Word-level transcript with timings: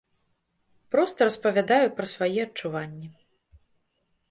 Проста 0.95 1.27
распавядаю 1.27 1.87
пра 1.99 2.05
свае 2.15 2.33
адчуванні. 2.47 3.07